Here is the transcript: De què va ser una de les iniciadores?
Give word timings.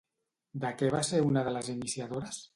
De 0.63 0.71
què 0.79 0.89
va 0.95 1.03
ser 1.11 1.21
una 1.29 1.45
de 1.51 1.55
les 1.59 1.71
iniciadores? 1.77 2.43